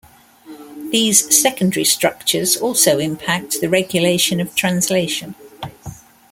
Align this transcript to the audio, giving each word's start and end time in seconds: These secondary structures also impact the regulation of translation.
These 0.91 1.39
secondary 1.39 1.83
structures 1.85 2.57
also 2.57 2.97
impact 2.97 3.61
the 3.61 3.69
regulation 3.69 4.41
of 4.41 4.55
translation. 4.55 5.35